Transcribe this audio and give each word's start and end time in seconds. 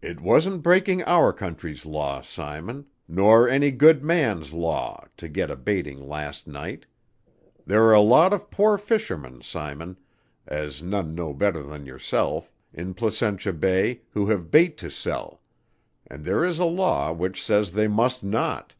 "It 0.00 0.20
wasn't 0.20 0.62
breaking 0.62 1.02
our 1.02 1.32
country's 1.32 1.84
law, 1.84 2.22
Simon, 2.22 2.86
nor 3.08 3.48
any 3.48 3.72
good 3.72 4.04
man's 4.04 4.52
law, 4.52 5.04
to 5.16 5.26
get 5.28 5.50
a 5.50 5.56
baiting 5.56 6.06
last 6.06 6.46
night. 6.46 6.86
There 7.66 7.82
are 7.86 7.92
a 7.92 8.00
lot 8.00 8.32
of 8.32 8.52
poor 8.52 8.78
fishermen, 8.78 9.42
Simon 9.42 9.98
as 10.46 10.80
none 10.80 11.16
know 11.16 11.34
better 11.34 11.64
than 11.64 11.86
yourself 11.86 12.52
in 12.72 12.94
Placentia 12.94 13.52
Bay 13.52 14.02
who 14.10 14.26
have 14.26 14.48
bait 14.52 14.78
to 14.78 14.90
sell, 14.90 15.40
and 16.06 16.22
there 16.24 16.44
is 16.44 16.60
a 16.60 16.64
law 16.64 17.10
which 17.12 17.44
says 17.44 17.72
they 17.72 17.88
must 17.88 18.22
not. 18.22 18.74